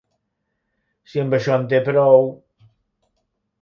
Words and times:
Si 1.13 1.23
amb 1.25 1.37
això 1.41 1.59
en 1.59 1.69
té 1.75 1.85
prou... 1.91 2.29